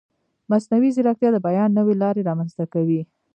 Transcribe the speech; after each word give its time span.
مصنوعي 0.51 0.89
ځیرکتیا 0.95 1.29
د 1.33 1.37
بیان 1.47 1.69
نوې 1.79 1.95
لارې 2.01 2.25
رامنځته 2.29 2.65
کوي. 2.73 3.01